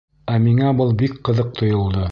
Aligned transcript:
Ә 0.35 0.37
миңә 0.45 0.71
был 0.79 0.95
бик 1.03 1.15
ҡыҙыҡ 1.29 1.57
тойолдо. 1.61 2.09